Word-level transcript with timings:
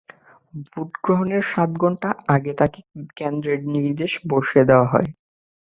Vote 0.67 0.91
গ্রহণের 1.03 1.43
সাত 1.51 1.69
ঘণ্টা 1.77 2.09
আগে 2.35 2.51
তাঁকে 2.59 2.79
কেন্দ্রের 3.17 3.59
নির্দেশে 3.73 4.19
বসিয়ে 4.31 4.67
দেওয়া 4.69 4.87
হয়। 4.93 5.09